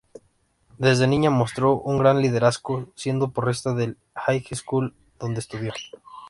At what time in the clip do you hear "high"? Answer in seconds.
4.15-4.43